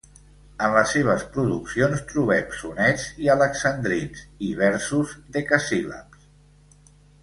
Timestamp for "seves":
0.95-1.25